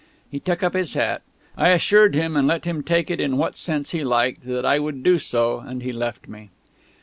He 0.31 0.39
took 0.39 0.63
up 0.63 0.73
his 0.73 0.95
hat. 0.95 1.21
I 1.55 1.69
assured 1.69 2.15
him, 2.15 2.35
and 2.35 2.47
let 2.47 2.65
him 2.65 2.81
take 2.81 3.11
it 3.11 3.19
in 3.21 3.37
what 3.37 3.55
sense 3.55 3.91
he 3.91 4.03
liked, 4.03 4.47
that 4.47 4.65
I 4.65 4.79
would 4.79 5.03
do 5.03 5.19
so; 5.19 5.59
and 5.59 5.83
he 5.83 5.91
left 5.91 6.27
me. 6.27 6.49